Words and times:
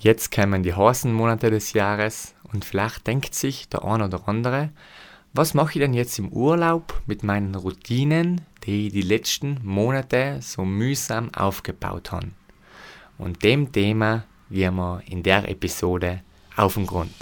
Jetzt 0.00 0.30
kämen 0.30 0.62
die 0.62 0.74
heißen 0.74 1.12
Monate 1.12 1.50
des 1.50 1.72
Jahres 1.72 2.36
und 2.52 2.64
vielleicht 2.64 3.08
denkt 3.08 3.34
sich 3.34 3.68
der 3.68 3.84
eine 3.84 4.04
oder 4.04 4.28
andere, 4.28 4.70
was 5.32 5.54
mache 5.54 5.72
ich 5.72 5.80
denn 5.80 5.92
jetzt 5.92 6.20
im 6.20 6.28
Urlaub 6.28 7.02
mit 7.06 7.24
meinen 7.24 7.56
Routinen, 7.56 8.42
die 8.62 8.86
ich 8.86 8.92
die 8.92 9.02
letzten 9.02 9.58
Monate 9.64 10.38
so 10.40 10.64
mühsam 10.64 11.34
aufgebaut 11.34 12.12
habe? 12.12 12.28
Und 13.18 13.42
dem 13.42 13.72
Thema 13.72 14.22
gehen 14.48 14.76
wir 14.76 15.02
in 15.06 15.24
der 15.24 15.48
Episode 15.48 16.20
auf 16.56 16.74
den 16.74 16.86
Grund. 16.86 17.14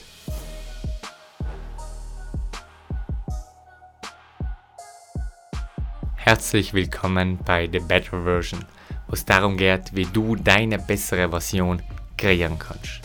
Herzlich 6.17 6.75
willkommen 6.75 7.39
bei 7.43 7.71
The 7.73 7.81
Better 7.81 8.23
Version, 8.23 8.63
wo 9.07 9.15
es 9.15 9.25
darum 9.25 9.57
geht, 9.57 9.97
wie 9.97 10.05
du 10.05 10.37
deine 10.37 10.79
bessere 10.79 11.31
Version 11.31 11.81
kreieren 12.17 12.59
kannst. 12.59 13.01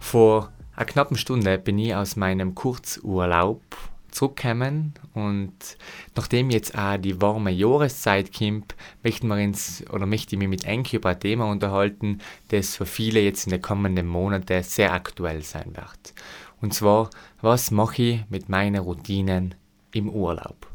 Vor 0.00 0.50
einer 0.76 0.86
knappen 0.86 1.16
Stunde 1.16 1.58
bin 1.58 1.78
ich 1.78 1.94
aus 1.94 2.16
meinem 2.16 2.54
Kurzurlaub 2.54 3.62
zurückgekommen 4.10 4.94
und 5.14 5.54
nachdem 6.14 6.50
jetzt 6.50 6.76
auch 6.76 6.96
die 6.98 7.20
warme 7.20 7.50
Jahreszeit 7.50 8.32
kommt, 8.32 8.74
möchten 9.02 9.28
wir 9.28 9.42
uns 9.42 9.84
oder 9.90 10.06
möchte 10.06 10.34
ich 10.34 10.38
mich 10.38 10.48
mit 10.48 10.64
Enki 10.64 10.96
über 10.96 11.10
ein 11.10 11.20
Thema 11.20 11.50
unterhalten, 11.50 12.18
das 12.48 12.76
für 12.76 12.86
viele 12.86 13.20
jetzt 13.20 13.46
in 13.46 13.52
den 13.52 13.62
kommenden 13.62 14.06
Monaten 14.06 14.62
sehr 14.62 14.92
aktuell 14.92 15.42
sein 15.42 15.74
wird. 15.74 16.14
Und 16.60 16.74
zwar, 16.74 17.10
was 17.40 17.70
mache 17.70 18.02
ich 18.02 18.20
mit 18.28 18.48
meinen 18.48 18.80
Routinen 18.80 19.54
im 19.92 20.08
Urlaub? 20.08 20.71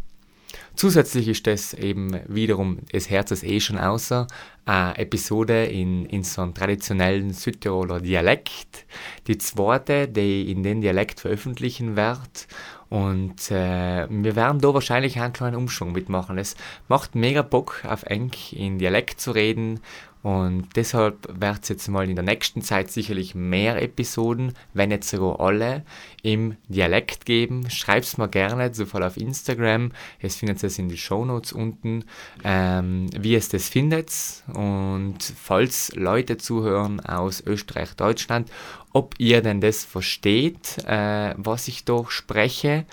Zusätzlich 0.77 1.27
ist 1.27 1.47
das 1.47 1.73
eben 1.73 2.19
wiederum 2.27 2.85
des 2.93 3.09
Herzens 3.09 3.41
eh 3.41 3.59
schon 3.59 3.79
außer 3.79 4.27
eine 4.65 4.95
Episode 4.99 5.65
in, 5.65 6.05
in 6.05 6.23
so 6.23 6.43
einem 6.43 6.53
traditionellen 6.53 7.33
Südtiroler 7.33 7.99
Dialekt. 7.99 8.85
Die 9.25 9.39
zweite, 9.39 10.07
die 10.07 10.51
in 10.51 10.61
den 10.61 10.81
Dialekt 10.81 11.19
veröffentlichen 11.19 11.95
wird. 11.95 12.47
Und 12.89 13.49
äh, 13.49 14.07
wir 14.07 14.35
werden 14.35 14.61
da 14.61 14.71
wahrscheinlich 14.71 15.19
einen 15.19 15.33
kleinen 15.33 15.55
Umschwung 15.55 15.93
mitmachen. 15.93 16.37
Es 16.37 16.55
macht 16.87 17.15
mega 17.15 17.41
Bock, 17.41 17.81
auf 17.83 18.03
Eng 18.03 18.31
in 18.51 18.77
Dialekt 18.77 19.19
zu 19.19 19.31
reden 19.31 19.79
und 20.27 20.67
deshalb 20.75 21.25
wird 21.39 21.63
es 21.63 21.69
jetzt 21.69 21.87
mal 21.87 22.09
in 22.09 22.17
der 22.17 22.25
nächsten 22.25 22.61
Zeit 22.61 22.91
sicherlich 22.91 23.33
mehr 23.33 23.81
Episoden, 23.81 24.51
wenn 24.73 24.89
nicht 24.89 25.05
sogar 25.05 25.39
alle, 25.39 25.83
im 26.21 26.57
Dialekt 26.67 27.25
geben. 27.25 27.69
Schreib's 27.69 28.17
mir 28.17 28.27
gerne, 28.27 28.73
sofort 28.73 29.05
auf 29.05 29.15
Instagram. 29.15 29.93
Es 30.19 30.35
findet 30.35 30.61
es 30.65 30.79
in 30.79 30.89
die 30.89 30.97
Shownotes 30.97 31.53
unten, 31.53 32.03
ähm, 32.43 33.07
wie 33.17 33.35
es 33.35 33.47
das 33.47 33.69
findet. 33.69 34.11
Und 34.53 35.19
falls 35.21 35.95
Leute 35.95 36.35
zuhören 36.35 36.99
aus 36.99 37.39
Österreich, 37.39 37.93
Deutschland, 37.95 38.51
ob 38.91 39.15
ihr 39.19 39.41
denn 39.41 39.61
das 39.61 39.85
versteht, 39.85 40.79
äh, 40.85 41.35
was 41.37 41.69
ich 41.69 41.85
da 41.85 42.03
spreche. 42.09 42.85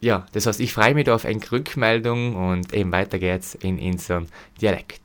Ja, 0.00 0.24
das 0.32 0.46
heißt, 0.46 0.60
ich 0.60 0.72
freue 0.72 0.94
mich 0.94 1.04
da 1.04 1.16
auf 1.16 1.26
eine 1.26 1.52
Rückmeldung 1.52 2.34
und 2.34 2.72
eben 2.72 2.92
weiter 2.92 3.18
geht's 3.18 3.54
in 3.56 3.78
unserem 3.78 4.28
Dialekt. 4.58 5.02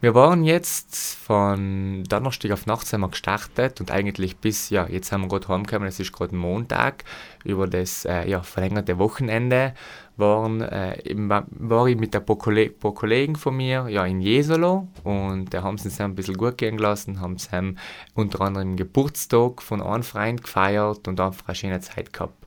Wir 0.00 0.14
waren 0.14 0.44
jetzt 0.44 1.14
von 1.16 2.04
Donnerstag 2.04 2.52
auf 2.52 2.66
Nacht 2.66 2.86
sind 2.86 3.00
wir 3.00 3.08
gestartet 3.08 3.80
und 3.80 3.90
eigentlich 3.90 4.38
bis, 4.38 4.70
ja, 4.70 4.86
jetzt 4.86 5.12
haben 5.12 5.22
wir 5.22 5.28
gerade 5.28 5.48
heimgekommen, 5.48 5.88
es 5.88 6.00
ist 6.00 6.12
gerade 6.12 6.34
Montag, 6.34 7.04
über 7.44 7.66
das 7.66 8.04
äh, 8.04 8.28
ja, 8.28 8.42
verlängerte 8.42 8.98
Wochenende 8.98 9.74
waren, 10.16 10.62
äh, 10.62 10.96
war 11.14 11.86
ich 11.86 11.98
mit 11.98 12.14
ein 12.16 12.24
paar, 12.24 12.36
Kolleg 12.36 12.78
paar 12.78 12.94
Kollegen 12.94 13.36
von 13.36 13.56
mir 13.56 13.88
ja, 13.88 14.06
in 14.06 14.20
Jesolo 14.20 14.88
und 15.04 15.52
da 15.52 15.62
haben 15.62 15.76
sie 15.76 15.88
es 15.88 16.00
ein 16.00 16.14
bisschen 16.14 16.36
gut 16.36 16.56
gehen 16.56 16.76
gelassen, 16.76 17.20
haben 17.20 17.36
sie 17.36 17.74
unter 18.14 18.40
anderem 18.42 18.76
Geburtstag 18.76 19.60
von 19.60 19.82
einem 19.82 20.02
Freund 20.02 20.42
gefeiert 20.42 21.08
und 21.08 21.20
einfach 21.20 21.48
eine 21.48 21.54
schöne 21.54 21.80
Zeit 21.80 22.12
gehabt. 22.12 22.46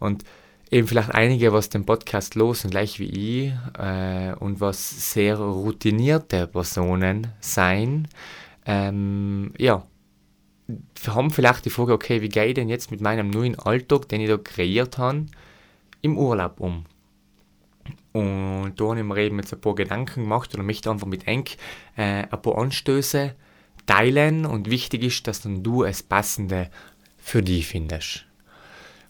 Und 0.00 0.24
eben 0.70 0.86
vielleicht 0.86 1.14
einige, 1.14 1.52
was 1.52 1.68
den 1.68 1.86
Podcast 1.86 2.34
los 2.34 2.64
und 2.64 2.70
gleich 2.70 2.98
wie 2.98 3.48
ich 3.48 3.52
äh, 3.78 4.34
und 4.38 4.60
was 4.60 5.12
sehr 5.12 5.38
routinierte 5.38 6.46
Personen 6.46 7.28
sein, 7.40 8.08
ähm, 8.66 9.52
ja, 9.58 9.86
haben 11.06 11.30
vielleicht 11.30 11.64
die 11.64 11.70
Frage, 11.70 11.92
okay, 11.92 12.22
wie 12.22 12.28
gehe 12.28 12.46
ich 12.46 12.54
denn 12.54 12.68
jetzt 12.68 12.90
mit 12.90 13.00
meinem 13.00 13.30
neuen 13.30 13.58
Alltag, 13.58 14.08
den 14.08 14.20
ich 14.20 14.28
da 14.28 14.38
kreiert 14.38 14.98
habe, 14.98 15.26
im 16.00 16.16
Urlaub 16.16 16.60
um? 16.60 16.84
Und 18.12 18.74
da 18.76 18.84
habe 18.84 18.98
ich 18.98 19.04
mir 19.04 19.16
eben 19.18 19.38
jetzt 19.38 19.52
ein 19.52 19.60
paar 19.60 19.74
Gedanken 19.74 20.22
gemacht 20.22 20.54
oder 20.54 20.62
möchte 20.62 20.90
einfach 20.90 21.06
mit 21.06 21.26
Eng 21.26 21.44
äh, 21.96 22.24
ein 22.30 22.42
paar 22.42 22.58
Anstöße 22.58 23.34
teilen 23.86 24.46
und 24.46 24.70
wichtig 24.70 25.02
ist, 25.02 25.26
dass 25.26 25.42
dann 25.42 25.62
du 25.62 25.84
es 25.84 26.02
passende 26.02 26.70
für 27.18 27.42
dich 27.42 27.66
findest. 27.66 28.26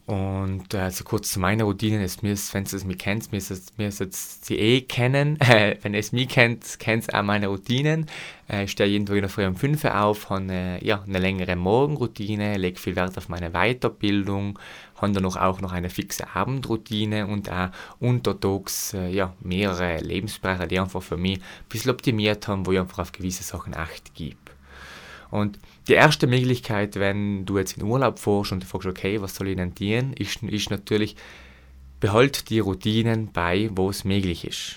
Und 0.07 0.75
äh, 0.75 0.91
so 0.91 1.03
kurz 1.03 1.33
zu 1.33 1.41
meiner 1.41 1.65
Routine, 1.65 2.05
ist 2.05 2.23
mir, 2.23 2.37
wenn 2.53 2.65
du 2.65 2.77
es 2.77 2.85
mich 2.85 2.99
kennst, 2.99 3.33
mir 3.33 3.39
ist 3.39 3.51
es, 3.51 3.67
mir 3.79 3.89
ist 3.89 4.01
jetzt 4.01 4.45
sie 4.45 4.57
eh 4.57 4.81
kennen. 4.83 5.39
Äh, 5.55 5.77
wenn 5.83 5.95
es 5.95 6.13
mich 6.13 6.29
kennt, 6.29 6.79
kennt 6.79 7.15
auch 7.15 7.23
meine 7.23 7.47
Routinen. 7.47 8.07
Äh, 8.49 8.65
ich 8.65 8.73
stehe 8.73 8.89
jeden 8.89 9.07
Tag 9.07 9.17
in 9.17 9.23
der 9.23 9.31
Früh 9.31 9.47
um 9.47 9.57
5 9.57 9.85
Uhr 9.85 10.01
auf, 10.03 10.31
habe 10.31 10.41
eine, 10.41 10.85
ja, 10.85 11.03
eine 11.07 11.19
längere 11.19 11.55
Morgenroutine, 11.55 12.57
lege 12.57 12.79
viel 12.79 12.97
Wert 12.97 13.17
auf 13.17 13.29
meine 13.29 13.53
Weiterbildung, 13.53 14.59
habe 14.97 15.13
dann 15.13 15.25
auch 15.25 15.61
noch 15.61 15.73
eine 15.73 15.91
fixe 15.91 16.35
Abendroutine 16.35 17.27
und 17.27 17.51
auch 17.51 17.71
untertags 18.01 18.95
äh, 18.95 19.09
ja, 19.09 19.33
mehrere 19.41 19.99
Lebensbereiche, 19.99 20.67
die 20.67 20.81
einfach 20.81 21.03
für 21.03 21.17
mich 21.17 21.39
ein 21.39 21.69
bisschen 21.69 21.93
optimiert 21.93 22.49
haben, 22.49 22.67
wo 22.67 22.73
ich 22.73 22.81
einfach 22.81 22.99
auf 22.99 23.13
gewisse 23.13 23.43
Sachen 23.43 23.75
Acht 23.75 24.15
gebe. 24.15 24.37
Und 25.34 25.59
die 25.89 25.95
erste 25.95 26.28
Möglichkeit, 26.28 26.95
wenn 26.95 27.45
du 27.45 27.59
jetzt 27.59 27.77
in 27.77 27.83
Urlaub 27.83 28.21
fährst 28.21 28.53
und 28.53 28.62
du 28.62 28.69
fragst, 28.69 28.87
okay, 28.87 29.21
was 29.21 29.34
soll 29.34 29.49
ich 29.49 29.56
denn 29.56 29.75
dienen, 29.75 30.12
ist, 30.12 30.45
ist 30.45 30.71
natürlich, 30.71 31.17
behalt 31.99 32.50
die 32.50 32.61
Routinen 32.61 33.33
bei, 33.33 33.69
wo 33.73 33.91
es 33.91 34.05
möglich 34.05 34.47
ist. 34.47 34.77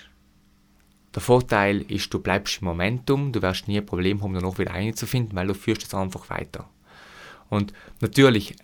Der 1.13 1.22
Vorteil 1.22 1.81
ist, 1.81 2.12
du 2.12 2.17
bleibst 2.17 2.62
im 2.62 2.69
Momentum, 2.69 3.34
du 3.34 3.41
wirst 3.44 3.67
nie 3.67 3.78
ein 3.78 3.85
Problem 3.85 4.23
haben, 4.23 4.34
danach 4.34 4.57
wieder 4.57 4.73
einzufinden, 4.73 5.35
weil 5.35 5.46
du 5.46 5.53
führst 5.53 5.84
es 5.84 5.94
einfach 5.94 6.28
weiter. 6.31 6.67
Und 7.50 7.72
natürlich, 8.01 8.56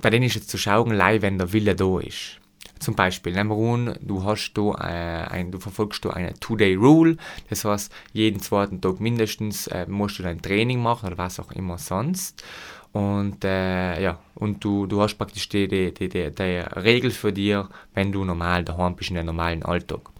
bei 0.00 0.10
denen 0.10 0.26
ist 0.26 0.36
jetzt 0.36 0.50
zu 0.50 0.56
schauen, 0.56 0.96
wenn 0.96 1.38
der 1.38 1.52
Wille 1.52 1.74
da 1.74 1.98
ist. 1.98 2.37
Zum 2.78 2.94
Beispiel, 2.94 3.36
an, 3.38 3.98
du, 4.00 4.24
hast 4.24 4.52
da, 4.54 4.72
äh, 4.80 5.30
ein, 5.30 5.50
du 5.50 5.58
verfolgst 5.58 6.04
da 6.04 6.10
eine 6.10 6.34
Two-Day-Rule, 6.34 7.16
das 7.50 7.64
heißt, 7.64 7.92
jeden 8.12 8.40
zweiten 8.40 8.80
Tag 8.80 9.00
mindestens 9.00 9.66
äh, 9.68 9.86
musst 9.88 10.18
du 10.18 10.22
dein 10.22 10.40
Training 10.42 10.80
machen 10.80 11.06
oder 11.06 11.18
was 11.18 11.40
auch 11.40 11.52
immer 11.52 11.78
sonst. 11.78 12.42
Und, 12.92 13.44
äh, 13.44 14.02
ja, 14.02 14.18
und 14.34 14.64
du, 14.64 14.86
du 14.86 15.00
hast 15.00 15.16
praktisch 15.16 15.48
die, 15.48 15.68
die, 15.68 15.92
die, 15.92 16.08
die, 16.08 16.30
die 16.34 16.42
Regel 16.42 17.10
für 17.10 17.32
dir, 17.32 17.68
wenn 17.94 18.12
du 18.12 18.24
normal 18.24 18.64
daheim 18.64 18.96
bist 18.96 19.10
in 19.10 19.16
deinem 19.16 19.26
normalen 19.26 19.62
Alltag. 19.62 20.10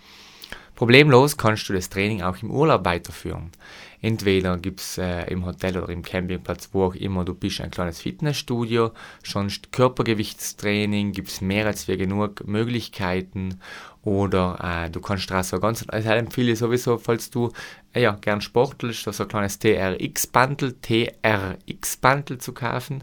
Problemlos 0.78 1.36
kannst 1.36 1.68
du 1.68 1.72
das 1.72 1.88
Training 1.88 2.22
auch 2.22 2.40
im 2.40 2.52
Urlaub 2.52 2.84
weiterführen. 2.84 3.50
Entweder 4.00 4.56
gibt 4.58 4.78
es 4.78 4.96
äh, 4.96 5.24
im 5.24 5.44
Hotel 5.44 5.76
oder 5.76 5.88
im 5.88 6.02
Campingplatz, 6.02 6.68
wo 6.70 6.84
auch 6.84 6.94
immer 6.94 7.24
du 7.24 7.34
bist, 7.34 7.60
ein 7.60 7.72
kleines 7.72 8.00
Fitnessstudio. 8.00 8.92
Sonst 9.24 9.72
Körpergewichtstraining, 9.72 11.10
gibt 11.10 11.30
es 11.30 11.40
mehr 11.40 11.66
als 11.66 11.88
wir 11.88 11.96
genug 11.96 12.46
Möglichkeiten. 12.46 13.58
Oder 14.04 14.84
äh, 14.84 14.88
du 14.88 15.00
kannst 15.00 15.28
draußen 15.28 15.60
ganz, 15.60 15.84
also 15.88 16.10
empfehle 16.10 16.52
ich 16.52 16.60
sowieso, 16.60 16.96
falls 16.96 17.28
du 17.28 17.50
äh, 17.92 18.02
ja, 18.02 18.12
gern 18.12 18.40
sportelst, 18.40 19.02
so 19.02 19.24
ein 19.24 19.28
kleines 19.28 19.58
TRX-Bundle, 19.58 20.80
TRX-Bundle 20.80 22.38
zu 22.38 22.52
kaufen 22.52 23.02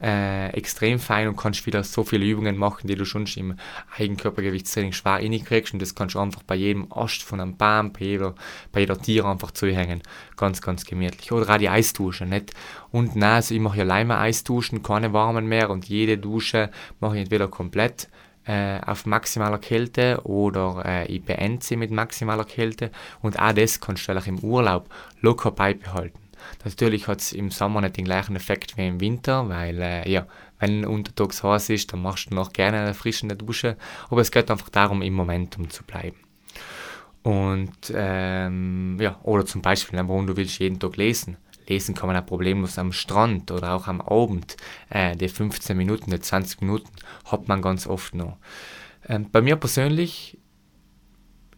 äh, 0.00 0.50
extrem 0.50 0.98
fein 0.98 1.28
und 1.28 1.36
kannst 1.36 1.64
wieder 1.66 1.82
so 1.82 2.04
viele 2.04 2.26
Übungen 2.26 2.56
machen, 2.56 2.86
die 2.86 2.94
du 2.94 3.04
schon 3.04 3.26
im 3.36 3.56
Eigenkörpergewichtstraining 3.96 4.92
schwer 4.92 5.14
reinkriegst 5.14 5.72
und 5.72 5.80
das 5.80 5.94
kannst 5.94 6.14
du 6.14 6.20
einfach 6.20 6.42
bei 6.42 6.54
jedem 6.54 6.92
Ast 6.92 7.22
von 7.22 7.40
einem 7.40 7.56
Baum, 7.56 7.92
bei 7.92 8.04
jeder, 8.04 8.34
bei 8.72 8.80
jeder 8.80 8.98
Tier 8.98 9.24
einfach 9.24 9.52
zuhängen. 9.52 10.02
Ganz, 10.36 10.60
ganz 10.60 10.84
gemütlich. 10.84 11.32
Oder 11.32 11.54
auch 11.54 11.58
die 11.58 11.68
Eisdusche, 11.68 12.26
nicht? 12.26 12.52
Und 12.90 13.16
nein, 13.16 13.36
also 13.36 13.54
ich 13.54 13.60
mache 13.60 13.78
ja 13.78 13.84
alleine 13.84 14.18
Eisduschen, 14.18 14.82
keine 14.82 15.12
warmen 15.12 15.46
mehr 15.46 15.70
und 15.70 15.88
jede 15.88 16.18
Dusche 16.18 16.70
mache 17.00 17.16
ich 17.16 17.22
entweder 17.22 17.48
komplett 17.48 18.08
äh, 18.46 18.80
auf 18.84 19.06
maximaler 19.06 19.58
Kälte 19.58 20.20
oder 20.24 20.82
äh, 20.84 21.06
ich 21.06 21.24
beende 21.24 21.64
sie 21.64 21.76
mit 21.76 21.90
maximaler 21.90 22.44
Kälte 22.44 22.90
und 23.22 23.38
auch 23.38 23.52
das 23.52 23.80
kannst 23.80 24.08
du 24.08 24.12
im 24.12 24.38
Urlaub 24.40 24.88
locker 25.20 25.50
beibehalten. 25.50 26.25
Natürlich 26.64 27.08
hat 27.08 27.20
es 27.20 27.32
im 27.32 27.50
Sommer 27.50 27.80
nicht 27.80 27.96
den 27.96 28.04
gleichen 28.04 28.36
Effekt 28.36 28.76
wie 28.76 28.86
im 28.86 29.00
Winter, 29.00 29.48
weil 29.48 29.80
äh, 29.80 30.10
ja, 30.10 30.26
wenn 30.58 30.84
untertags 30.84 31.42
heiß 31.42 31.70
ist, 31.70 31.92
dann 31.92 32.02
machst 32.02 32.30
du 32.30 32.34
noch 32.34 32.52
gerne 32.52 32.78
eine 32.78 32.88
erfrischende 32.88 33.36
Dusche. 33.36 33.76
Aber 34.08 34.20
es 34.20 34.30
geht 34.30 34.50
einfach 34.50 34.68
darum, 34.68 35.02
im 35.02 35.14
Momentum 35.14 35.70
zu 35.70 35.84
bleiben. 35.84 36.16
Und 37.22 37.92
ähm, 37.92 38.98
ja, 39.00 39.18
oder 39.22 39.44
zum 39.44 39.60
Beispiel, 39.60 39.98
warum 39.98 40.26
du 40.26 40.36
willst 40.36 40.60
jeden 40.60 40.78
Tag 40.78 40.96
lesen. 40.96 41.36
Lesen 41.66 41.94
kann 41.94 42.06
man 42.06 42.16
auch 42.16 42.26
problemlos 42.26 42.78
am 42.78 42.92
Strand 42.92 43.50
oder 43.50 43.74
auch 43.74 43.88
am 43.88 44.00
Abend. 44.00 44.56
Äh, 44.90 45.16
die 45.16 45.28
15 45.28 45.76
Minuten, 45.76 46.10
die 46.10 46.20
20 46.20 46.60
Minuten 46.60 46.90
hat 47.24 47.48
man 47.48 47.62
ganz 47.62 47.86
oft 47.88 48.14
noch. 48.14 48.36
Ähm, 49.08 49.28
bei 49.30 49.40
mir 49.40 49.56
persönlich 49.56 50.38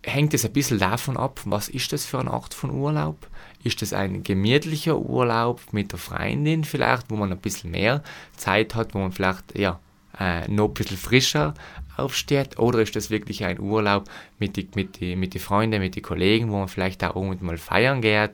hängt 0.04 0.34
es 0.34 0.44
ein 0.44 0.52
bisschen 0.52 0.78
davon 0.78 1.16
ab, 1.16 1.40
was 1.44 1.68
ist 1.68 1.92
das 1.92 2.04
für 2.04 2.18
eine 2.18 2.30
Art 2.30 2.54
von 2.54 2.70
Urlaub? 2.70 3.26
Ist 3.64 3.82
das 3.82 3.92
ein 3.92 4.22
gemütlicher 4.22 4.98
Urlaub 4.98 5.60
mit 5.72 5.92
der 5.92 5.98
Freundin 5.98 6.64
vielleicht, 6.64 7.10
wo 7.10 7.16
man 7.16 7.32
ein 7.32 7.38
bisschen 7.38 7.70
mehr 7.70 8.02
Zeit 8.36 8.74
hat, 8.74 8.94
wo 8.94 8.98
man 8.98 9.12
vielleicht 9.12 9.58
ja, 9.58 9.80
äh, 10.18 10.46
noch 10.48 10.68
ein 10.68 10.74
bisschen 10.74 10.96
frischer 10.96 11.54
aufsteht? 11.96 12.58
Oder 12.58 12.80
ist 12.80 12.94
das 12.94 13.10
wirklich 13.10 13.44
ein 13.44 13.60
Urlaub 13.60 14.08
mit 14.38 14.56
den 14.56 14.68
mit 14.74 15.00
die, 15.00 15.16
mit 15.16 15.34
die 15.34 15.40
Freunden, 15.40 15.80
mit 15.80 15.96
den 15.96 16.02
Kollegen, 16.02 16.50
wo 16.50 16.58
man 16.58 16.68
vielleicht 16.68 17.02
auch 17.02 17.16
mal 17.40 17.58
feiern 17.58 18.00
geht, 18.00 18.32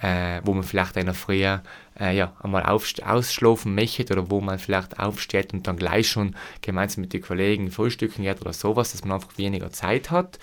äh, 0.00 0.40
wo 0.44 0.54
man 0.54 0.62
vielleicht 0.62 0.96
einer 0.96 1.14
früher 1.14 1.62
äh, 1.98 2.16
ja, 2.16 2.32
einmal 2.42 2.62
ausschlafen 2.62 3.74
möchte 3.74 4.12
oder 4.12 4.30
wo 4.30 4.40
man 4.40 4.58
vielleicht 4.58 4.98
aufsteht 4.98 5.52
und 5.52 5.66
dann 5.66 5.76
gleich 5.76 6.08
schon 6.08 6.36
gemeinsam 6.62 7.02
mit 7.02 7.12
den 7.12 7.22
Kollegen 7.22 7.70
frühstücken 7.70 8.22
geht 8.22 8.40
oder 8.40 8.52
sowas, 8.52 8.92
dass 8.92 9.04
man 9.04 9.16
einfach 9.16 9.36
weniger 9.36 9.70
Zeit 9.70 10.10
hat. 10.10 10.38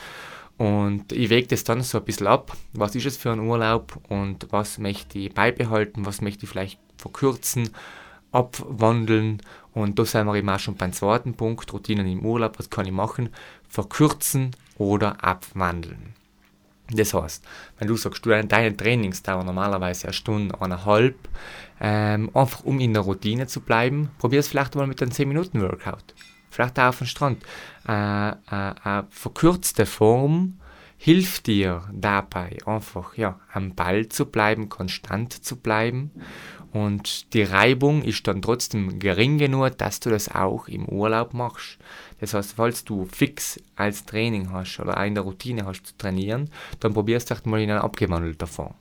Und 0.58 1.12
ich 1.12 1.30
wege 1.30 1.48
das 1.48 1.64
dann 1.64 1.84
so 1.84 2.00
ein 2.00 2.06
bisschen 2.06 2.28
ab, 2.28 2.58
was 2.74 2.96
ist 2.96 3.06
es 3.06 3.18
für 3.18 3.32
ein 3.32 3.40
Urlaub 3.40 4.00
und 4.10 4.48
was 4.50 4.80
möchte 4.80 5.20
ich 5.20 5.34
beibehalten, 5.34 6.06
was 6.06 6.22
möchte 6.22 6.46
ich 6.46 6.50
vielleicht 6.50 6.80
verkürzen, 6.98 7.70
abwandeln. 8.32 9.42
Und 9.74 10.00
da 10.00 10.06
sind 10.06 10.26
wir 10.26 10.36
eben 10.36 10.50
auch 10.50 10.60
schon 10.60 10.76
beim 10.76 10.94
zweiten 10.94 11.36
Punkt, 11.36 11.72
Routinen 11.72 12.08
im 12.08 12.26
Urlaub, 12.26 12.58
was 12.58 12.72
kann 12.72 12.88
ich 12.88 12.92
machen? 12.92 13.30
Verkürzen 13.70 14.52
oder 14.80 15.24
abwandeln. 15.24 16.16
Das 16.90 17.14
heißt, 17.14 17.44
wenn 17.78 17.88
du 17.88 17.98
sagst, 17.98 18.26
du 18.26 18.30
deine 18.30 18.76
Trainings 18.76 19.22
dauern 19.22 19.46
normalerweise 19.46 20.06
eine 20.06 20.14
Stunde, 20.14 20.60
eineinhalb, 20.60 21.16
ähm, 21.82 22.32
einfach 22.34 22.64
um 22.64 22.80
in 22.80 22.94
der 22.94 23.04
Routine 23.04 23.46
zu 23.46 23.60
bleiben, 23.60 24.10
probier 24.18 24.40
es 24.40 24.48
vielleicht 24.48 24.74
mal 24.74 24.88
mit 24.88 25.02
einem 25.02 25.12
10-Minuten-Workout 25.12 26.16
vielleicht 26.58 26.80
auch 26.80 26.88
auf 26.88 26.98
dem 26.98 27.08
Strand. 27.08 27.44
Äh, 27.88 28.30
äh, 28.32 28.36
eine 28.50 29.08
verkürzte 29.12 29.86
Form 29.86 30.60
hilft 30.98 31.46
dir 31.46 31.84
dabei, 31.94 32.58
einfach 32.66 33.16
ja, 33.16 33.40
am 33.54 33.76
Ball 33.76 34.10
zu 34.10 34.26
bleiben, 34.26 34.68
konstant 34.68 35.32
zu 35.32 35.58
bleiben. 35.58 36.12
Und 36.74 37.34
die 37.34 37.44
Reibung 37.44 38.04
ist 38.04 38.28
dann 38.28 38.42
trotzdem 38.42 39.00
gering 39.00 39.38
genug, 39.38 39.78
dass 39.78 40.00
du 40.00 40.10
das 40.10 40.34
auch 40.34 40.68
im 40.68 40.86
Urlaub 40.88 41.34
machst. 41.34 41.78
Das 42.20 42.34
heißt, 42.34 42.54
falls 42.54 42.84
du 42.84 43.06
fix 43.06 43.60
als 43.76 44.06
Training 44.06 44.52
hast 44.52 44.80
oder 44.80 44.98
eine 44.98 45.20
Routine 45.20 45.66
hast 45.66 45.86
zu 45.86 45.98
trainieren, 45.98 46.50
dann 46.80 46.94
probierst 46.94 47.30
du 47.30 47.36
halt 47.36 47.46
mal 47.46 47.62
in 47.62 47.70
einer 47.70 47.84
abgewandelten 47.84 48.48
Form. 48.48 48.74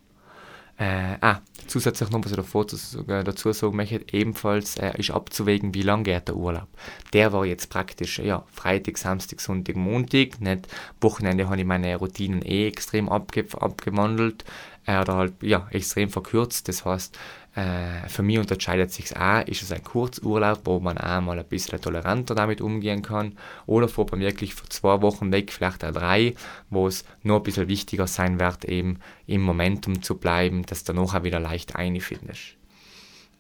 Äh, 0.79 1.17
ah, 1.23 1.41
zusätzlich 1.67 2.11
noch 2.11 2.23
was 2.23 2.33
ich 2.33 2.37
davor 2.37 2.69
zu, 2.69 3.03
dazu 3.03 3.51
sagen 3.53 3.77
möchte, 3.77 4.05
ebenfalls 4.13 4.77
äh, 4.77 4.93
ist 4.99 5.11
abzuwägen, 5.11 5.73
wie 5.73 5.83
lang 5.83 6.05
geht 6.05 6.29
der 6.29 6.37
Urlaub. 6.37 6.69
Der 7.15 7.33
war 7.33 7.47
jetzt 7.47 7.71
praktisch, 7.71 8.19
ja, 8.19 8.45
Freitag, 8.53 8.99
Samstag, 8.99 9.41
Sonntag, 9.41 9.77
Montag, 9.77 10.39
nicht 10.41 10.69
Wochenende 11.01 11.49
habe 11.49 11.61
ich 11.61 11.67
meine 11.67 11.97
Routinen 11.97 12.43
eh 12.43 12.69
extrem 12.69 13.09
abge 13.09 13.47
abgewandelt 13.59 14.45
äh, 14.87 15.01
oder 15.01 15.17
halt, 15.17 15.35
ja, 15.43 15.67
extrem 15.71 16.09
verkürzt. 16.09 16.69
Das 16.69 16.85
heißt, 16.85 17.19
äh, 17.57 18.09
für 18.09 18.23
mich 18.23 18.39
unterscheidet 18.39 18.93
sich 18.93 19.17
auch, 19.17 19.41
ist 19.47 19.63
es 19.63 19.73
ein 19.73 19.83
Kurzurlaub, 19.83 20.61
wo 20.65 20.79
man 20.79 20.99
auch 20.99 21.21
mal 21.21 21.39
ein 21.39 21.45
bisschen 21.47 21.81
toleranter 21.81 22.35
damit 22.35 22.61
umgehen 22.61 23.03
kann, 23.03 23.37
oder 23.67 23.89
fährt 23.89 24.13
man 24.13 24.21
wirklich 24.21 24.55
für 24.55 24.69
zwei 24.69 25.03
Wochen 25.03 25.33
weg, 25.33 25.53
vielleicht 25.53 25.85
auch 25.85 25.93
drei, 25.93 26.35
wo 26.71 26.87
es 26.87 27.05
nur 27.23 27.39
ein 27.39 27.43
bisschen 27.43 27.69
wichtiger 27.69 28.07
sein 28.07 28.39
wird, 28.39 28.65
eben 28.67 28.99
im 29.27 29.43
Momentum 29.43 30.03
zu 30.03 30.17
bleiben, 30.17 30.65
dass 30.67 30.85
du 30.85 30.93
auch 30.95 31.23
wieder 31.25 31.41
leicht 31.41 31.77
einfindest. 31.77 32.57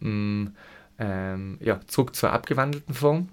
Mm, 0.00 0.46
ähm, 0.99 1.58
ja, 1.60 1.81
zurück 1.87 2.16
zur 2.16 2.32
abgewandelten 2.32 2.94
Form. 2.94 3.28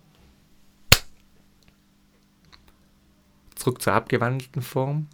Zurück 3.55 3.81
zur 3.81 3.93
abgewandelten 3.93 4.61
Form. 4.61 5.07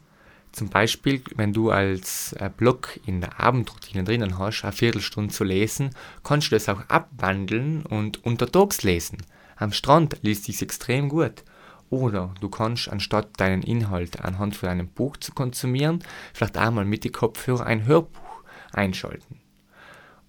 Zum 0.51 0.69
Beispiel, 0.69 1.21
wenn 1.35 1.53
du 1.53 1.69
als 1.69 2.33
äh, 2.33 2.49
Block 2.55 2.99
in 3.05 3.21
der 3.21 3.39
Abendroutine 3.39 4.03
drinnen 4.03 4.39
hast, 4.39 4.63
eine 4.63 4.71
Viertelstunde 4.71 5.33
zu 5.33 5.43
lesen, 5.43 5.91
kannst 6.23 6.51
du 6.51 6.55
das 6.55 6.69
auch 6.69 6.81
abwandeln 6.87 7.85
und 7.85 8.23
untertags 8.25 8.83
lesen. 8.83 9.19
Am 9.55 9.71
Strand 9.73 10.17
liest 10.21 10.45
sich 10.45 10.61
extrem 10.61 11.09
gut. 11.09 11.43
Oder 11.89 12.33
du 12.39 12.49
kannst, 12.49 12.89
anstatt 12.89 13.39
deinen 13.39 13.63
Inhalt 13.63 14.21
anhand 14.21 14.55
von 14.55 14.69
einem 14.69 14.87
Buch 14.87 15.17
zu 15.17 15.33
konsumieren, 15.33 16.03
vielleicht 16.33 16.57
einmal 16.57 16.85
mit 16.85 17.03
den 17.03 17.11
Kopfhörer 17.11 17.65
ein 17.65 17.85
Hörbuch 17.85 18.43
einschalten. 18.71 19.39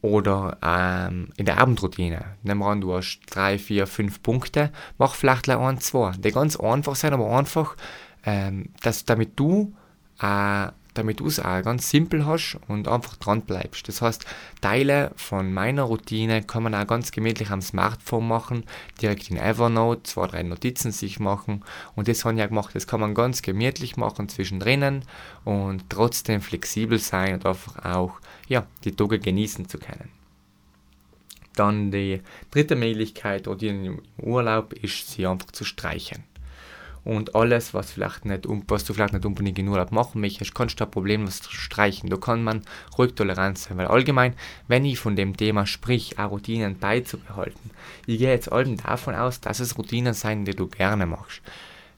Oder 0.03 0.57
ähm, 0.63 1.29
in 1.37 1.45
der 1.45 1.59
Abendroutine, 1.59 2.25
wir 2.43 2.55
an, 2.55 2.81
du 2.81 2.95
hast 2.95 3.21
drei, 3.29 3.59
vier, 3.59 3.87
fünf 3.87 4.23
Punkte, 4.23 4.73
mach 4.97 5.15
vielleicht 5.15 5.49
ein, 5.51 5.79
zwei. 5.79 6.13
Die 6.13 6.31
ganz 6.31 6.57
einfach 6.57 6.97
sein, 6.97 7.13
aber 7.13 7.37
einfach, 7.37 7.77
ähm, 8.25 8.71
dass, 8.83 9.05
damit 9.05 9.39
du 9.39 9.75
äh, 10.21 10.69
damit 10.95 11.21
du 11.21 11.27
es 11.27 11.41
auch 11.41 11.63
ganz 11.63 11.91
simpel 11.91 12.27
hast 12.27 12.59
und 12.69 12.89
einfach 12.89 13.17
dran 13.17 13.43
bleibst. 13.43 13.89
Das 13.89 14.03
heißt, 14.03 14.25
Teile 14.61 15.13
von 15.17 15.53
meiner 15.53 15.85
Routine 15.85 16.43
kann 16.43 16.63
man 16.63 16.75
auch 16.75 16.87
ganz 16.87 17.13
gemütlich 17.13 17.51
am 17.51 17.63
Smartphone 17.63 18.27
machen, 18.27 18.65
direkt 19.01 19.31
in 19.31 19.37
Evernote, 19.37 20.03
zwei, 20.03 20.27
drei 20.27 20.43
Notizen 20.43 20.93
sich 20.93 21.21
machen 21.21 21.65
und 21.95 22.09
das 22.09 22.25
habe 22.25 22.35
ich 22.35 22.41
ja 22.41 22.47
gemacht. 22.47 22.75
Das 22.75 22.87
kann 22.87 23.01
man 23.01 23.15
ganz 23.15 23.43
gemütlich 23.43 23.97
machen 23.97 24.29
zwischendrin 24.29 25.03
und 25.45 25.89
trotzdem 25.89 26.41
flexibel 26.41 26.99
sein 26.99 27.35
und 27.35 27.47
einfach 27.47 27.85
auch 27.85 28.21
ja, 28.49 28.67
die 28.85 28.93
Tage 28.93 29.19
genießen 29.19 29.69
zu 29.69 29.79
können. 29.79 30.11
Dann 31.55 31.91
die 31.91 32.23
dritte 32.51 32.77
Möglichkeit 32.77 33.49
oder 33.49 33.63
im 33.65 34.03
Urlaub 34.19 34.73
ist, 34.73 35.11
sie 35.11 35.27
einfach 35.27 35.51
zu 35.51 35.65
streichen 35.65 36.30
und 37.05 37.35
alles, 37.35 37.73
was, 37.73 37.93
vielleicht 37.93 38.25
nicht, 38.25 38.45
was 38.69 38.85
du 38.85 38.93
vielleicht 38.93 39.15
nicht 39.15 39.25
unbedingt 39.25 39.59
in 39.59 39.69
Urlaub 39.69 39.93
machen 39.93 40.21
möchtest, 40.21 40.55
kannst 40.55 40.81
du 40.81 40.85
ein 40.85 40.91
Problem 40.91 41.27
was 41.27 41.41
streichen. 41.49 42.11
Da 42.11 42.17
kann 42.17 42.43
man 42.43 42.63
ruhig 42.99 43.15
tolerant 43.15 43.59
sein, 43.59 43.79
weil 43.79 43.87
allgemein, 43.87 44.35
wenn 44.69 44.85
ich 44.85 44.99
von 44.99 45.17
dem 45.17 45.37
Thema 45.37 45.67
sprich, 45.67 46.17
Routinen 46.19 46.79
beizubehalten, 46.79 47.71
ich 48.07 48.19
gehe 48.19 48.31
jetzt 48.31 48.53
allem 48.53 48.77
davon 48.77 49.15
aus, 49.15 49.41
dass 49.41 49.61
es 49.61 49.79
Routinen 49.79 50.15
sein, 50.15 50.45
die 50.45 50.55
du 50.55 50.67
gerne 50.67 51.07
machst. 51.07 51.41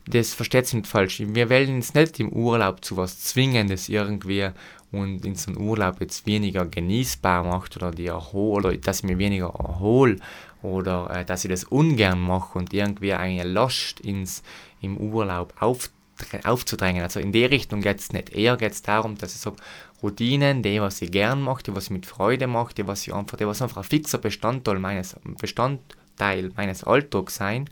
Das 0.07 0.35
versteht 0.35 0.67
sich 0.67 0.75
nicht 0.75 0.87
falsch. 0.89 1.23
Wir 1.25 1.49
wollen 1.49 1.77
jetzt 1.77 1.95
nicht 1.95 2.19
im 2.19 2.31
Urlaub 2.31 2.85
zu 2.85 2.97
was 2.97 3.21
Zwingendes 3.21 3.89
irgendwie 3.89 4.51
und 4.91 5.25
in 5.25 5.35
so 5.37 5.53
einem 5.53 5.61
Urlaub 5.61 6.01
jetzt 6.01 6.27
weniger 6.27 6.67
genießbar 6.67 7.45
macht 7.45 7.77
oder 7.77 7.91
die 7.91 8.07
erhol 8.07 8.67
oder 8.67 8.77
dass 8.77 8.99
ich 8.99 9.05
mir 9.05 9.19
weniger 9.19 9.47
erhole 9.47 10.17
oder 10.63 11.11
äh, 11.11 11.25
dass 11.25 11.45
ich 11.45 11.51
das 11.51 11.65
ungern 11.65 12.21
mache 12.21 12.59
und 12.59 12.73
irgendwie 12.73 13.15
eine 13.15 13.45
Last 13.45 14.01
ins, 14.01 14.43
im 14.83 14.99
Urlaub 14.99 15.55
auf, 15.59 15.91
aufzudrängen. 16.45 17.03
Also 17.03 17.21
in 17.21 17.33
die 17.33 17.45
Richtung 17.45 17.81
geht 17.81 17.99
es 17.99 18.13
nicht. 18.13 18.31
Eher 18.31 18.57
geht 18.57 18.73
es 18.73 18.83
darum, 18.83 19.17
dass 19.17 19.35
ich 19.35 19.41
so 19.41 19.57
Routinen, 20.03 20.63
die, 20.63 20.81
was 20.81 21.01
ich 21.01 21.11
gern 21.11 21.41
mache, 21.41 21.63
die, 21.63 21.75
was 21.75 21.85
ich 21.85 21.91
mit 21.91 22.07
Freude 22.07 22.47
mache, 22.47 22.75
die, 22.75 22.87
was 22.87 23.07
ich 23.07 23.15
einfach, 23.15 23.37
die, 23.37 23.47
was 23.47 23.63
einfach 23.63 23.79
ein 23.79 23.85
fixer 23.85 24.19
Bestandteil 24.19 24.79
meines, 24.79 25.17
Bestandteil 25.41 26.51
meines 26.57 26.85
Alltags 26.85 27.37
sein, 27.37 27.71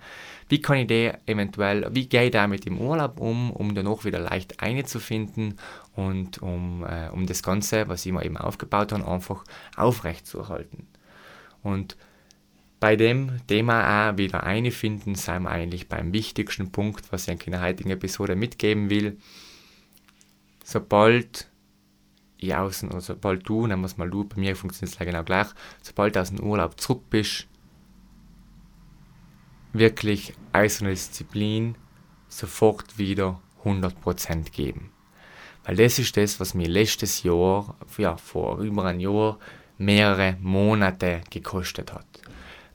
wie 0.49 0.61
kann 0.61 0.79
ich 0.79 0.87
die 0.89 1.13
eventuell, 1.27 1.89
wie 1.93 2.09
gehe 2.09 2.25
ich 2.25 2.31
damit 2.31 2.67
im 2.67 2.81
Urlaub 2.81 3.21
um, 3.21 3.51
um 3.51 3.75
dann 3.75 3.87
auch 3.87 4.05
wieder 4.05 4.19
leicht 4.19 4.61
einzufinden 4.61 5.59
und 5.95 6.41
um, 6.43 6.85
äh, 6.85 7.09
um 7.11 7.27
das 7.27 7.43
Ganze, 7.43 7.89
was 7.89 8.07
ich 8.07 8.13
mir 8.13 8.25
eben 8.25 8.37
aufgebaut 8.37 8.93
habe, 8.93 9.07
einfach 9.07 9.45
aufrechtzuerhalten. 9.77 10.87
Und 11.63 11.97
bei 12.81 12.97
dem 12.97 13.47
Thema 13.47 14.11
auch 14.11 14.17
wieder 14.17 14.43
einfinden, 14.43 15.15
sind 15.15 15.43
wir 15.43 15.51
eigentlich 15.51 15.89
beim 15.89 16.15
wichtigsten 16.15 16.73
Punkt, 16.73 17.13
was 17.13 17.29
ich 17.29 17.47
in 17.47 17.53
der 17.53 17.61
heutigen 17.61 17.91
Episode 17.91 18.35
mitgeben 18.35 18.89
will. 18.89 19.19
Sobald 20.65 21.47
ich 22.39 22.55
außen, 22.55 22.91
oder 22.91 23.03
sobald 23.03 23.47
du, 23.47 23.67
nehmen 23.67 23.83
wir 23.83 23.87
es 23.87 23.99
mal 23.99 24.09
du, 24.09 24.25
bei 24.25 24.41
mir 24.41 24.57
funktioniert 24.57 24.99
es 24.99 25.07
genau 25.07 25.23
gleich, 25.23 25.49
sobald 25.83 26.17
du 26.17 26.21
aus 26.23 26.31
dem 26.31 26.41
Urlaub 26.41 26.81
zurück 26.81 27.03
bist, 27.11 27.47
wirklich 29.75 30.33
eiserne 30.53 30.91
Disziplin 30.91 31.75
sofort 32.29 32.97
wieder 32.97 33.43
100% 33.63 34.53
geben. 34.53 34.91
Weil 35.65 35.77
das 35.77 35.99
ist 35.99 36.17
das, 36.17 36.41
was 36.41 36.55
mir 36.55 36.67
letztes 36.67 37.25
Jahr, 37.25 37.77
ja, 37.99 38.17
vor 38.17 38.59
über 38.61 38.87
einem 38.87 39.01
Jahr, 39.01 39.39
mehrere 39.77 40.39
Monate 40.41 41.21
gekostet 41.31 41.93
hat 41.93 42.07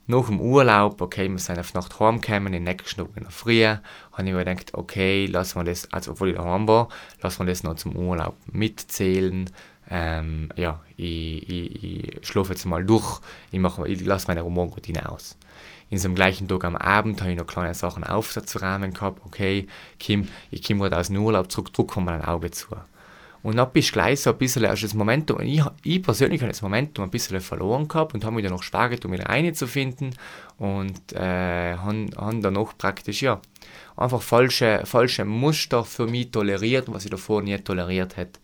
nach 0.06 0.26
dem 0.26 0.40
Urlaub, 0.40 1.00
okay, 1.00 1.28
wir 1.28 1.38
sind 1.38 1.58
auf 1.58 1.74
Nacht 1.74 1.98
heimgekommen, 1.98 2.54
in 2.54 2.64
der 2.64 2.74
nächsten 2.74 3.00
Tag 3.00 3.16
in 3.16 3.24
der 3.24 3.32
Früh, 3.32 3.64
habe 3.64 3.80
ich 4.18 4.22
mir 4.22 4.44
gedacht, 4.44 4.74
okay, 4.74 5.26
lassen 5.26 5.58
wir 5.58 5.64
das, 5.64 5.92
also 5.92 6.12
obwohl 6.12 6.30
ich 6.30 6.36
daheim 6.36 6.68
war, 6.68 6.88
lassen 7.22 7.40
wir 7.40 7.46
das 7.46 7.62
noch 7.62 7.74
zum 7.74 7.96
Urlaub 7.96 8.36
mitzählen. 8.52 9.50
Ähm, 9.88 10.50
ja, 10.56 10.80
ich, 10.96 11.48
ich, 11.48 11.84
ich 11.84 12.26
schlafe 12.26 12.52
jetzt 12.52 12.64
mal 12.66 12.84
durch, 12.84 13.20
ich, 13.50 13.58
mache, 13.58 13.86
ich 13.88 14.04
lasse 14.04 14.26
meine 14.28 14.42
Morgenroutine 14.42 15.10
aus. 15.10 15.36
In 15.90 15.98
so 15.98 16.08
einem 16.08 16.16
gleichen 16.16 16.48
Tag 16.48 16.64
am 16.64 16.76
Abend 16.76 17.20
habe 17.20 17.30
ich 17.30 17.38
noch 17.38 17.46
kleine 17.46 17.74
Sachen 17.74 18.02
aufzuräumen 18.02 18.92
gehabt, 18.92 19.22
okay, 19.24 19.68
Kim, 19.98 20.28
ich 20.50 20.62
komme 20.66 20.80
gerade 20.80 20.98
aus 20.98 21.06
dem 21.08 21.18
Urlaub 21.18 21.50
zurück, 21.50 21.72
drücke 21.72 22.00
mal 22.00 22.14
ein 22.14 22.24
Auge 22.24 22.50
zu. 22.50 22.76
Und 23.46 23.58
dann 23.58 23.70
bist 23.70 23.90
du 23.90 23.92
gleich 23.92 24.22
so 24.22 24.30
ein 24.30 24.38
bisschen, 24.38 24.64
also 24.64 24.88
das 24.88 24.94
Momentum, 24.94 25.40
ich, 25.40 25.62
ich 25.84 26.02
persönlich 26.02 26.40
habe 26.40 26.50
das 26.50 26.62
Momentum 26.62 27.04
ein 27.04 27.10
bisschen 27.12 27.40
verloren 27.40 27.86
gehabt 27.86 28.12
und 28.12 28.24
habe 28.24 28.34
mich 28.34 28.42
dann 28.42 28.52
noch 28.52 28.64
schwer 28.64 28.90
um 29.04 29.12
wieder 29.12 29.26
reinzufinden 29.26 30.16
und 30.58 31.12
äh, 31.12 31.76
habe 31.76 32.08
hab 32.16 32.40
dann 32.40 32.54
noch 32.54 32.76
praktisch, 32.76 33.22
ja, 33.22 33.40
einfach 33.96 34.20
falsche, 34.20 34.82
falsche 34.84 35.24
Muster 35.24 35.84
für 35.84 36.08
mich 36.08 36.32
toleriert, 36.32 36.92
was 36.92 37.04
ich 37.04 37.10
davor 37.12 37.40
nie 37.40 37.56
toleriert 37.58 38.16
hätte. 38.16 38.40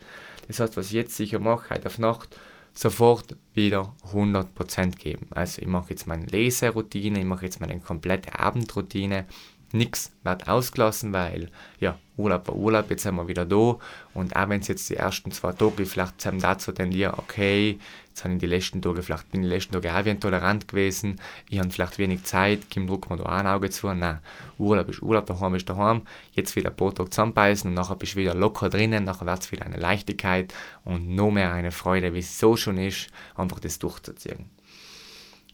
Das 0.47 0.61
heißt, 0.61 0.77
was 0.77 0.87
ich 0.87 0.93
jetzt 0.93 1.17
sicher 1.17 1.41
mache, 1.41 1.75
heute 1.75 1.87
auf 1.87 1.99
Nacht, 1.99 2.39
sofort 2.73 3.35
wieder 3.55 3.97
100% 4.13 4.99
geben. 4.99 5.27
Also 5.31 5.63
ich 5.63 5.69
mache 5.69 5.91
jetzt 5.91 6.07
meine 6.07 6.27
Leseroutine, 6.27 7.19
ich 7.19 7.25
mache 7.25 7.45
jetzt 7.45 7.61
meine 7.61 7.81
komplette 7.81 8.39
Abendroutine, 8.39 9.27
nichts 9.73 10.13
wird 10.23 10.49
ausgelassen, 10.49 11.13
weil 11.13 11.51
ja, 11.81 11.99
Urlaub 12.17 12.49
war 12.49 12.57
Urlaub, 12.57 12.91
jetzt 12.91 13.03
sind 13.03 13.15
wir 13.15 13.29
wieder 13.29 13.45
da 13.45 13.79
und 14.15 14.37
auch 14.37 14.49
wenn 14.49 14.61
es 14.61 14.69
jetzt 14.69 14.89
die 14.91 14.97
ersten 14.97 15.33
zwei 15.33 15.53
Tage 15.53 15.87
vielleicht 15.87 16.21
zusammen 16.21 16.41
dazu 16.41 16.73
tendieren, 16.73 17.15
okay, 17.17 17.79
jetzt 18.09 18.25
habe 18.25 18.35
ich 18.35 18.41
die 18.41 18.47
letzten 18.47 18.83
Tage, 18.83 19.03
vielleicht 19.03 19.31
bin 19.31 19.43
ich 19.43 19.49
die 19.49 19.55
letzten 19.55 19.73
Tage 19.73 19.95
auch 19.95 20.05
wieder 20.05 20.21
tolerant 20.21 20.69
gewesen, 20.69 21.21
ich 21.49 21.59
habe 21.59 21.71
vielleicht 21.71 21.99
wenig 21.99 22.25
Zeit, 22.25 22.71
Kim 22.71 22.87
drückt 22.87 23.11
mir 23.11 23.17
da 23.17 23.25
ein 23.25 23.47
Auge 23.47 23.71
zu, 23.71 23.93
nein, 23.93 24.19
Urlaub 24.59 24.89
ist 24.89 25.03
Urlaub, 25.03 25.27
daheim 25.27 25.55
ist 25.55 25.69
daheim, 25.69 26.03
jetzt 26.33 26.55
wieder 26.55 26.71
ein 26.71 26.77
paar 26.77 26.95
Tage 26.95 27.11
zusammenbeißen 27.11 27.69
und 27.69 27.75
nachher 27.75 27.97
bist 27.97 28.15
du 28.15 28.19
wieder 28.19 28.35
locker 28.35 28.69
drinnen, 28.69 29.05
nachher 29.05 29.27
wird 29.27 29.41
es 29.41 29.53
wieder 29.53 29.65
eine 29.65 29.79
Leichtigkeit 29.79 30.53
und 30.85 31.09
noch 31.09 31.31
mehr 31.31 31.53
eine 31.53 31.71
Freude, 31.71 32.15
wie 32.15 32.19
es 32.19 32.39
so 32.39 32.57
schon 32.57 32.79
ist, 32.79 33.09
einfach 33.35 33.61
das 33.61 33.79
durchzuziehen. 33.79 34.51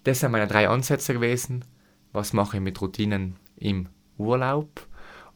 Das 0.04 0.20
sind 0.20 0.32
meine 0.32 0.46
drei 0.46 0.68
Ansätze 0.68 1.12
gewesen. 1.12 1.64
Was 2.12 2.32
mache 2.32 2.56
ich 2.56 2.62
mit 2.62 2.80
Routinen 2.80 3.36
im 3.56 3.88
Urlaub. 4.18 4.86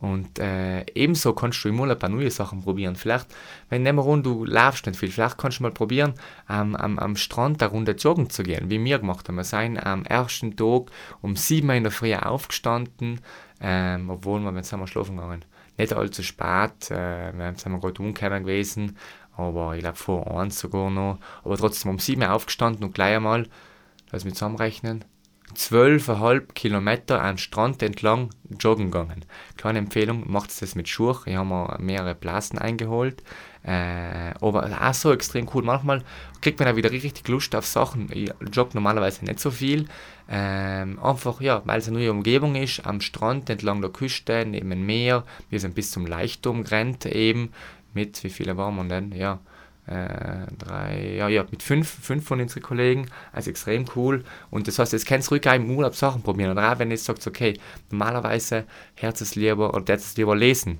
Und 0.03 0.41
äh, 0.41 0.85
ebenso 0.97 1.33
kannst 1.33 1.63
du 1.63 1.69
im 1.69 1.79
Urlaub 1.79 2.03
auch 2.03 2.09
neue 2.09 2.31
Sachen 2.31 2.61
probieren. 2.61 2.97
Vielleicht, 2.97 3.29
wenn 3.69 3.85
nehmen 3.85 4.05
wir 4.05 4.17
du 4.17 4.45
laufst 4.45 4.85
nicht 4.85 4.99
viel, 4.99 5.13
vielleicht 5.13 5.39
kannst 5.39 5.61
du 5.61 5.63
mal 5.63 5.71
probieren, 5.71 6.15
ähm, 6.51 6.75
am, 6.75 6.99
am 6.99 7.15
Strand 7.15 7.63
eine 7.63 7.71
Runde 7.71 7.93
joggen 7.93 8.29
zu 8.29 8.43
gehen, 8.43 8.69
wie 8.69 8.83
wir 8.83 8.99
gemacht 8.99 9.29
haben. 9.29 9.37
Wir 9.37 9.45
sind 9.45 9.79
am 9.79 10.05
ersten 10.05 10.57
Tag 10.57 10.91
um 11.21 11.37
7 11.37 11.69
Uhr 11.69 11.75
in 11.75 11.85
der 11.85 11.93
Früh 11.93 12.15
aufgestanden, 12.15 13.21
ähm, 13.61 14.11
obwohl 14.11 14.41
wir, 14.41 14.53
jetzt 14.57 14.71
sind 14.71 14.89
schlafen 14.89 15.19
gegangen, 15.19 15.45
nicht 15.79 15.93
allzu 15.93 16.25
spät, 16.25 16.91
äh, 16.91 17.33
wir 17.33 17.55
sind 17.57 17.81
gerade 17.81 18.03
umgekommen 18.03 18.43
gewesen, 18.43 18.97
aber 19.37 19.77
ich 19.77 19.83
glaube 19.83 19.99
vor 19.99 20.41
eins 20.41 20.59
sogar 20.59 20.91
noch, 20.91 21.21
aber 21.45 21.57
trotzdem 21.57 21.93
um 21.93 22.01
7 22.01 22.23
Uhr 22.23 22.33
aufgestanden 22.33 22.83
und 22.83 22.95
gleich 22.95 23.15
einmal, 23.15 23.47
lass 24.11 24.25
mich 24.25 24.35
zusammenrechnen, 24.35 25.05
12,5 25.55 26.53
Kilometer 26.55 27.23
am 27.23 27.39
Strand 27.39 27.83
entlang 27.83 28.31
joggen 28.59 28.91
gegangen. 28.91 29.25
Kleine 29.57 29.79
Empfehlung, 29.79 30.31
macht 30.31 30.63
das 30.63 30.75
mit 30.75 30.89
Schuhe. 30.89 31.19
Ich 31.27 31.35
habe 31.35 31.49
mir 31.49 31.77
mehrere 31.81 32.15
Blasen 32.15 32.59
eingeholt. 32.59 33.23
Äh, 33.65 34.35
aber 34.41 34.71
auch 34.81 34.95
so 34.95 35.13
extrem 35.13 35.49
cool. 35.55 35.63
Manchmal 35.63 36.03
kriegt 36.41 36.59
man 36.59 36.69
auch 36.69 36.77
wieder 36.77 36.91
richtig 36.91 37.27
Lust 37.29 37.55
auf 37.55 37.67
Sachen. 37.67 38.11
Ich 38.13 38.33
jogge 38.53 38.71
normalerweise 38.75 39.25
nicht 39.25 39.41
so 39.41 39.51
viel. 39.51 39.87
Ähm, 40.29 40.99
einfach, 41.03 41.41
ja, 41.41 41.63
weil 41.65 41.79
es 41.79 41.89
eine 41.89 41.99
neue 41.99 42.11
Umgebung 42.11 42.55
ist, 42.57 42.85
am 42.87 43.01
Strand, 43.01 43.51
entlang 43.51 43.81
der 43.81 43.91
Küste, 43.91 44.45
neben 44.47 44.71
dem 44.71 44.85
Meer. 44.85 45.25
Wir 45.51 45.61
sind 45.61 45.75
bis 45.75 45.91
zum 45.91 46.07
Leichtum 46.07 46.65
gerannt 46.65 47.07
eben. 47.07 47.53
Mit, 47.95 48.25
wie 48.25 48.31
viele 48.31 48.57
waren 48.57 48.75
wir 48.77 48.85
denn? 48.85 49.13
Ja, 49.13 49.41
äh, 49.93 50.47
drei, 50.59 51.15
ja, 51.17 51.29
ja, 51.29 51.45
mit 51.51 51.63
fünf, 51.63 51.89
fünf 51.89 52.27
von 52.27 52.41
unseren 52.41 52.63
Kollegen, 52.63 53.07
also 53.33 53.51
extrem 53.51 53.85
cool. 53.97 54.25
Und 54.51 54.69
das 54.69 54.79
heißt, 54.79 54.93
jetzt 54.93 55.07
kannst 55.07 55.31
du 55.31 55.35
ruhig 55.35 55.47
im 55.47 55.71
Urlaub 55.71 55.95
Sachen 55.95 56.23
probieren. 56.23 56.51
Oder 56.53 56.73
auch 56.73 56.79
wenn 56.79 56.89
du 56.89 56.95
jetzt 56.95 57.05
sagst, 57.05 57.27
okay, 57.27 57.59
normalerweise 57.91 58.65
Herz 58.95 59.21
es 59.21 59.35
lieber 59.35 59.75
oder 59.75 59.95
es 59.95 60.17
lieber 60.17 60.37
lesen. 60.37 60.79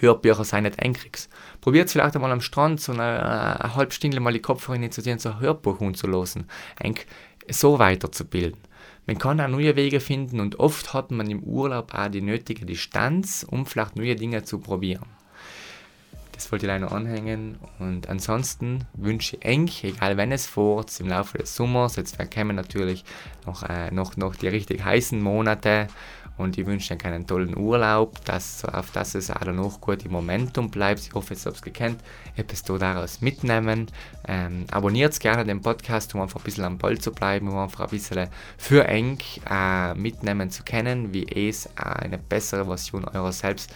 Hörbücher 0.00 0.44
sein 0.44 0.64
nicht 0.64 0.80
einkriegst. 0.80 1.30
Probiert 1.60 1.90
vielleicht 1.90 2.14
einmal 2.16 2.32
am 2.32 2.40
Strand 2.40 2.80
so 2.80 2.92
eine, 2.92 3.60
eine 3.60 3.74
halbe 3.74 3.92
Stunde 3.92 4.20
mal 4.20 4.32
die 4.32 4.40
Kopfhörer 4.40 4.90
zu 4.90 5.02
dir 5.02 5.18
so 5.18 5.30
ein 5.30 5.40
Hörbuch 5.40 5.80
umzulassen. 5.80 6.46
So 7.50 7.78
weiterzubilden. 7.78 8.60
Man 9.06 9.18
kann 9.18 9.40
auch 9.40 9.48
neue 9.48 9.76
Wege 9.76 10.00
finden 10.00 10.40
und 10.40 10.58
oft 10.58 10.94
hat 10.94 11.10
man 11.10 11.30
im 11.30 11.42
Urlaub 11.42 11.92
auch 11.92 12.08
die 12.08 12.22
nötige 12.22 12.64
Distanz, 12.64 13.46
um 13.48 13.66
vielleicht 13.66 13.96
neue 13.96 14.16
Dinge 14.16 14.44
zu 14.44 14.58
probieren. 14.58 15.04
Das 16.34 16.50
wollte 16.50 16.66
ich 16.66 16.68
leider 16.68 16.92
anhängen. 16.92 17.58
Und 17.78 18.08
ansonsten 18.08 18.86
wünsche 18.94 19.36
ich 19.36 19.44
eng, 19.44 19.70
egal 19.82 20.16
wenn 20.16 20.32
es 20.32 20.46
vor, 20.46 20.84
im 20.98 21.08
Laufe 21.08 21.38
des 21.38 21.54
Sommers, 21.54 21.96
jetzt 21.96 22.18
kommen 22.32 22.56
natürlich 22.56 23.04
noch, 23.46 23.62
äh, 23.62 23.90
noch, 23.90 24.16
noch 24.16 24.34
die 24.34 24.48
richtig 24.48 24.84
heißen 24.84 25.20
Monate 25.20 25.88
und 26.36 26.58
ich 26.58 26.66
wünsche 26.66 26.94
euch 26.94 27.04
einen 27.04 27.26
tollen 27.26 27.56
Urlaub, 27.56 28.24
dass, 28.24 28.64
auf 28.64 28.90
dass 28.90 29.14
es 29.14 29.30
auch 29.30 29.44
noch 29.44 29.80
gut 29.80 30.04
im 30.04 30.12
Momentum 30.12 30.68
bleibt. 30.68 31.00
Ich 31.00 31.12
hoffe, 31.14 31.34
ihr 31.34 31.40
habt 31.44 31.56
es 31.56 31.62
gekannt, 31.62 32.00
etwas 32.34 32.62
daraus 32.64 33.20
mitnehmen. 33.20 33.86
Ähm, 34.26 34.64
abonniert 34.70 35.18
gerne 35.20 35.44
den 35.44 35.60
Podcast, 35.60 36.12
um 36.14 36.22
einfach 36.22 36.40
ein 36.40 36.44
bisschen 36.44 36.64
am 36.64 36.78
Ball 36.78 36.98
zu 36.98 37.12
bleiben, 37.12 37.48
um 37.48 37.58
einfach 37.58 37.84
ein 37.84 37.90
bisschen 37.90 38.28
für 38.58 38.84
eng 38.88 39.18
äh, 39.48 39.94
mitnehmen 39.94 40.50
zu 40.50 40.64
können, 40.64 41.14
wie 41.14 41.24
es 41.48 41.66
äh, 41.66 41.70
eine 41.84 42.18
bessere 42.18 42.64
Version 42.64 43.04
eurer 43.04 43.32
selbst 43.32 43.72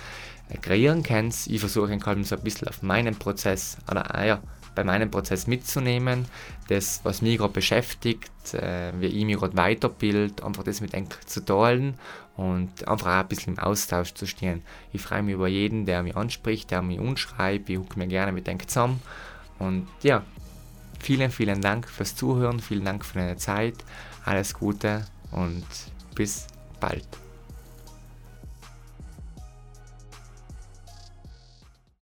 kreieren 0.57 1.03
kannst. 1.03 1.49
Ich 1.49 1.61
versuche 1.61 1.93
ihn 1.93 2.25
so 2.25 2.37
ein 2.37 2.43
bisschen 2.43 2.69
auf 2.69 2.83
meinen 2.83 3.15
Prozess 3.15 3.77
oder 3.91 4.15
ah 4.15 4.25
ja, 4.25 4.43
bei 4.79 4.85
meinem 4.85 5.11
Prozess 5.11 5.49
mitzunehmen, 5.49 6.27
das, 6.69 7.01
was 7.03 7.21
mich 7.21 7.39
gerade 7.39 7.53
beschäftigt, 7.53 8.55
äh, 8.55 8.93
wie 9.01 9.07
ich 9.07 9.25
mich 9.25 9.37
gerade 9.37 9.57
weiterbilde, 9.57 10.45
einfach 10.45 10.63
das 10.63 10.81
mit 10.81 10.95
Enk 10.95 11.19
zu 11.27 11.45
teilen 11.45 11.95
und 12.37 12.87
einfach 12.87 13.09
auch 13.09 13.21
ein 13.23 13.27
bisschen 13.27 13.55
im 13.55 13.59
Austausch 13.59 14.15
zu 14.15 14.25
stehen. 14.27 14.63
Ich 14.93 15.03
freue 15.03 15.25
mich 15.25 15.35
über 15.35 15.49
jeden, 15.49 15.85
der 15.85 16.05
mich 16.05 16.17
anspricht, 16.17 16.71
der 16.71 16.83
mich 16.83 17.01
unschreibt, 17.01 17.69
ich 17.69 17.77
hucke 17.77 17.99
mir 17.99 18.07
gerne 18.07 18.31
mit 18.31 18.47
Enk 18.47 18.71
zusammen 18.71 19.03
und 19.59 19.89
ja, 20.05 20.23
vielen, 21.01 21.33
vielen 21.33 21.61
Dank 21.61 21.89
fürs 21.89 22.15
Zuhören, 22.15 22.61
vielen 22.61 22.85
Dank 22.85 23.05
für 23.05 23.19
deine 23.19 23.37
Zeit, 23.37 23.75
alles 24.25 24.55
Gute 24.55 25.07
und 25.33 25.67
bis 26.15 26.47
bald. 26.79 27.28